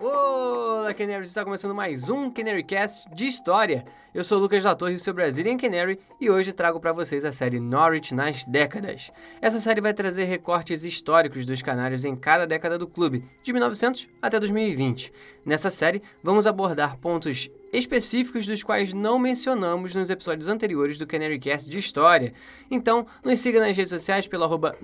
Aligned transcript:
Olá, 0.00 0.94
Canaries! 0.94 1.30
Está 1.30 1.44
começando 1.44 1.74
mais 1.74 2.08
um 2.08 2.30
Canarycast 2.30 3.12
de 3.12 3.26
história. 3.26 3.84
Eu 4.14 4.22
sou 4.22 4.38
o 4.38 4.40
Lucas 4.40 4.62
da 4.62 4.72
Torre, 4.72 4.94
o 4.94 4.98
seu 5.00 5.12
Brazilian 5.12 5.56
Canary, 5.56 5.98
e 6.20 6.30
hoje 6.30 6.52
trago 6.52 6.78
para 6.78 6.92
vocês 6.92 7.24
a 7.24 7.32
série 7.32 7.58
Norwich 7.58 8.14
nas 8.14 8.44
décadas. 8.44 9.10
Essa 9.42 9.58
série 9.58 9.80
vai 9.80 9.92
trazer 9.92 10.22
recortes 10.22 10.84
históricos 10.84 11.44
dos 11.44 11.62
canários 11.62 12.04
em 12.04 12.14
cada 12.14 12.46
década 12.46 12.78
do 12.78 12.86
clube, 12.86 13.24
de 13.42 13.52
1900 13.52 14.08
até 14.22 14.38
2020. 14.38 15.12
Nessa 15.44 15.68
série, 15.68 16.00
vamos 16.22 16.46
abordar 16.46 16.96
pontos 16.98 17.50
específicos 17.72 18.46
dos 18.46 18.62
quais 18.62 18.92
não 18.94 19.18
mencionamos 19.18 19.94
nos 19.94 20.10
episódios 20.10 20.48
anteriores 20.48 20.98
do 20.98 21.06
Canarycast 21.06 21.68
de 21.68 21.78
História. 21.78 22.32
Então, 22.70 23.06
nos 23.24 23.38
siga 23.38 23.60
nas 23.60 23.76
redes 23.76 23.90
sociais 23.90 24.26
pelo 24.26 24.44
arroba 24.44 24.76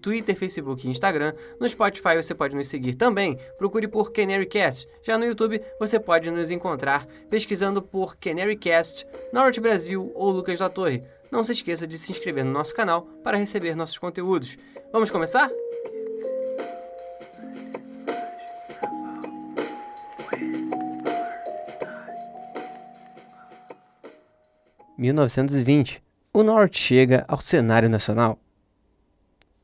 Twitter, 0.00 0.36
Facebook 0.36 0.86
e 0.86 0.90
Instagram. 0.90 1.32
No 1.60 1.68
Spotify 1.68 2.16
você 2.16 2.34
pode 2.34 2.54
nos 2.54 2.68
seguir 2.68 2.94
também, 2.94 3.38
procure 3.58 3.88
por 3.88 4.12
Canarycast. 4.12 4.88
Já 5.02 5.18
no 5.18 5.24
YouTube 5.24 5.60
você 5.78 5.98
pode 5.98 6.30
nos 6.30 6.50
encontrar 6.50 7.06
pesquisando 7.28 7.82
por 7.82 8.16
Canarycast, 8.16 9.06
Norte 9.32 9.60
Brasil 9.60 10.12
ou 10.14 10.30
Lucas 10.30 10.58
da 10.58 10.68
Torre. 10.68 11.02
Não 11.30 11.42
se 11.42 11.52
esqueça 11.52 11.86
de 11.86 11.98
se 11.98 12.10
inscrever 12.12 12.44
no 12.44 12.52
nosso 12.52 12.74
canal 12.74 13.02
para 13.22 13.36
receber 13.36 13.74
nossos 13.74 13.98
conteúdos. 13.98 14.56
Vamos 14.92 15.10
começar? 15.10 15.50
1920, 24.98 26.02
o 26.32 26.42
Norte 26.42 26.78
chega 26.78 27.24
ao 27.28 27.40
cenário 27.40 27.88
nacional. 27.88 28.38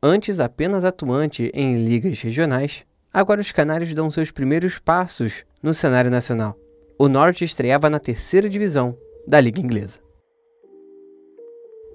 Antes 0.03 0.41
apenas 0.41 0.85
atuante 0.85 1.51
em 1.55 1.85
ligas 1.85 2.21
regionais, 2.21 2.85
agora 3.13 3.41
os 3.41 3.53
Canários 3.53 3.95
dão 3.95 4.11
seus 4.11 4.31
primeiros 4.31 4.79
passos 4.79 5.45
no 5.63 5.73
cenário 5.73 6.11
nacional. 6.11 6.59
O 6.99 7.09
Norte 7.09 7.45
estreava 7.45 7.89
na 7.89 7.99
terceira 7.99 8.49
divisão 8.49 8.97
da 9.27 9.41
Liga 9.41 9.61
Inglesa. 9.61 10.01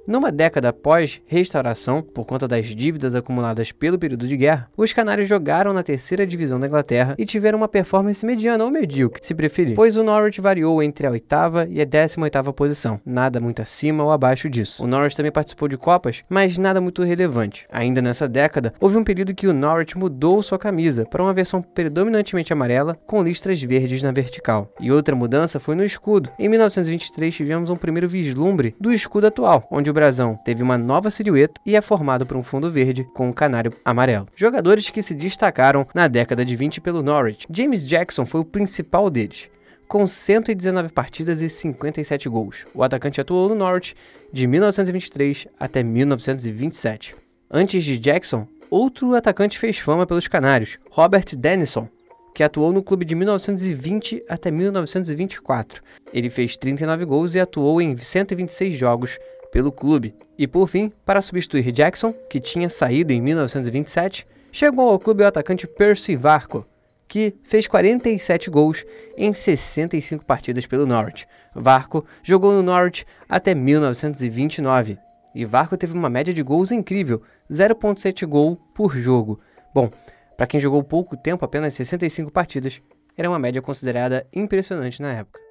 Numa 0.07 0.31
década 0.31 0.69
após 0.69 1.21
restauração, 1.25 2.01
por 2.01 2.23
conta 2.23 2.47
das 2.47 2.67
dívidas 2.67 3.13
acumuladas 3.13 3.73
pelo 3.73 3.99
período 3.99 4.25
de 4.25 4.37
guerra, 4.37 4.69
os 4.77 4.93
Canários 4.93 5.27
jogaram 5.27 5.73
na 5.73 5.83
terceira 5.83 6.25
divisão 6.25 6.57
da 6.57 6.65
Inglaterra 6.65 7.13
e 7.17 7.25
tiveram 7.25 7.57
uma 7.57 7.67
performance 7.67 8.25
mediana 8.25 8.63
ou 8.63 8.71
medíocre, 8.71 9.19
se 9.21 9.35
preferir, 9.35 9.75
pois 9.75 9.97
o 9.97 10.03
Norwich 10.03 10.39
variou 10.39 10.81
entre 10.81 11.05
a 11.05 11.11
oitava 11.11 11.67
e 11.69 11.81
a 11.81 11.83
décima 11.83 12.23
oitava 12.23 12.53
posição, 12.53 13.01
nada 13.05 13.41
muito 13.41 13.61
acima 13.61 14.01
ou 14.01 14.09
abaixo 14.09 14.49
disso. 14.49 14.81
O 14.81 14.87
Norwich 14.87 15.13
também 15.13 15.29
participou 15.31 15.67
de 15.67 15.77
Copas, 15.77 16.23
mas 16.29 16.57
nada 16.57 16.79
muito 16.79 17.03
relevante. 17.03 17.67
Ainda 17.69 18.01
nessa 18.01 18.29
década, 18.29 18.73
houve 18.79 18.95
um 18.95 19.03
período 19.03 19.35
que 19.35 19.45
o 19.45 19.53
Norwich 19.53 19.97
mudou 19.97 20.41
sua 20.41 20.57
camisa 20.57 21.05
para 21.05 21.21
uma 21.21 21.33
versão 21.33 21.61
predominantemente 21.61 22.53
amarela 22.53 22.97
com 23.05 23.21
listras 23.21 23.61
verdes 23.61 24.01
na 24.01 24.13
vertical. 24.13 24.71
E 24.79 24.89
outra 24.89 25.17
mudança 25.17 25.59
foi 25.59 25.75
no 25.75 25.83
escudo. 25.83 26.29
Em 26.39 26.47
1923 26.47 27.35
tivemos 27.35 27.69
um 27.69 27.75
primeiro 27.75 28.07
vislumbre 28.07 28.73
do 28.79 28.93
escudo 28.93 29.27
atual, 29.27 29.67
onde 29.69 29.89
o 29.89 29.96
brasão 29.97 30.35
teve 30.35 30.61
uma 30.61 30.77
nova 30.77 31.09
silhueta 31.09 31.59
e 31.65 31.75
é 31.75 31.81
formado 31.81 32.23
por 32.23 32.37
um 32.37 32.43
fundo 32.43 32.69
verde 32.69 33.03
com 33.15 33.29
um 33.29 33.33
canário 33.33 33.73
amarelo. 33.83 34.27
Jogadores 34.35 34.91
que 34.91 35.01
se 35.01 35.15
destacaram 35.15 35.87
na 35.91 36.07
década 36.07 36.45
de 36.45 36.55
20 36.55 36.79
pelo 36.81 37.01
Norwich. 37.01 37.47
James 37.49 37.83
Jackson 37.83 38.23
foi 38.23 38.41
o 38.41 38.45
principal 38.45 39.09
deles. 39.09 39.49
Com 39.87 40.05
119 40.05 40.89
partidas 40.89 41.41
e 41.41 41.49
57 41.49 42.29
gols, 42.29 42.67
o 42.75 42.83
atacante 42.83 43.19
atuou 43.19 43.49
no 43.49 43.55
Norwich 43.55 43.95
de 44.31 44.45
1923 44.45 45.47
até 45.59 45.81
1927. 45.81 47.15
Antes 47.49 47.83
de 47.83 47.97
Jackson, 47.97 48.47
outro 48.69 49.15
atacante 49.15 49.57
fez 49.57 49.79
fama 49.79 50.05
pelos 50.05 50.27
Canários, 50.27 50.77
Robert 50.91 51.25
Dennison, 51.35 51.89
que 52.35 52.43
atuou 52.43 52.71
no 52.71 52.83
clube 52.83 53.03
de 53.03 53.15
1920 53.15 54.21
até 54.29 54.51
1924. 54.51 55.81
Ele 56.13 56.29
fez 56.29 56.55
39 56.55 57.03
gols 57.03 57.33
e 57.33 57.39
atuou 57.39 57.81
em 57.81 57.97
126 57.97 58.77
jogos 58.77 59.17
pelo 59.51 59.71
clube. 59.71 60.13
E 60.37 60.47
por 60.47 60.67
fim, 60.67 60.91
para 61.05 61.21
substituir 61.21 61.71
Jackson, 61.71 62.13
que 62.29 62.39
tinha 62.39 62.69
saído 62.69 63.13
em 63.13 63.21
1927, 63.21 64.27
chegou 64.51 64.89
ao 64.89 64.99
clube 64.99 65.23
o 65.23 65.27
atacante 65.27 65.67
Percy 65.67 66.15
Varco, 66.15 66.65
que 67.07 67.35
fez 67.43 67.67
47 67.67 68.49
gols 68.49 68.85
em 69.17 69.31
65 69.31 70.25
partidas 70.25 70.65
pelo 70.65 70.85
Norwich. 70.85 71.27
Varco 71.55 72.05
jogou 72.23 72.51
no 72.51 72.61
Norwich 72.61 73.05
até 73.27 73.55
1929 73.55 74.97
e 75.33 75.45
Varco 75.45 75.77
teve 75.77 75.93
uma 75.93 76.09
média 76.09 76.33
de 76.33 76.41
gols 76.41 76.71
incrível, 76.71 77.21
0.7 77.51 78.25
gol 78.25 78.57
por 78.73 78.95
jogo. 78.97 79.39
Bom, 79.73 79.89
para 80.35 80.47
quem 80.47 80.59
jogou 80.59 80.83
pouco 80.83 81.15
tempo, 81.15 81.45
apenas 81.45 81.75
65 81.75 82.31
partidas, 82.31 82.81
era 83.15 83.29
uma 83.29 83.39
média 83.39 83.61
considerada 83.61 84.25
impressionante 84.33 85.01
na 85.01 85.13
época. 85.13 85.46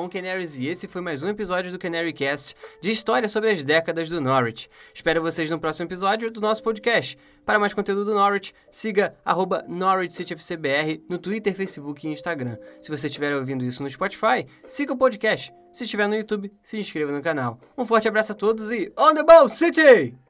Bom, 0.00 0.08
Canaries, 0.08 0.56
e 0.56 0.66
esse 0.66 0.88
foi 0.88 1.02
mais 1.02 1.22
um 1.22 1.28
episódio 1.28 1.70
do 1.70 1.78
Canary 1.78 2.14
Cast 2.14 2.56
de 2.80 2.90
história 2.90 3.28
sobre 3.28 3.50
as 3.50 3.62
décadas 3.62 4.08
do 4.08 4.18
Norwich. 4.18 4.70
Espero 4.94 5.20
vocês 5.20 5.50
no 5.50 5.60
próximo 5.60 5.86
episódio 5.86 6.30
do 6.30 6.40
nosso 6.40 6.62
podcast. 6.62 7.18
Para 7.44 7.58
mais 7.58 7.74
conteúdo 7.74 8.06
do 8.06 8.14
Norwich, 8.14 8.54
siga 8.70 9.14
arroba 9.22 9.62
NorwichCityFCBR 9.68 11.04
no 11.06 11.18
Twitter, 11.18 11.54
Facebook 11.54 12.06
e 12.06 12.12
Instagram. 12.12 12.56
Se 12.80 12.90
você 12.90 13.08
estiver 13.08 13.36
ouvindo 13.36 13.62
isso 13.62 13.82
no 13.82 13.90
Spotify, 13.90 14.46
siga 14.64 14.94
o 14.94 14.96
podcast. 14.96 15.52
Se 15.70 15.84
estiver 15.84 16.08
no 16.08 16.14
YouTube, 16.14 16.50
se 16.62 16.78
inscreva 16.78 17.12
no 17.12 17.20
canal. 17.20 17.60
Um 17.76 17.84
forte 17.84 18.08
abraço 18.08 18.32
a 18.32 18.34
todos 18.34 18.72
e 18.72 18.90
On 18.96 19.12
the 19.12 19.22
Ball 19.22 19.50
City! 19.50 20.29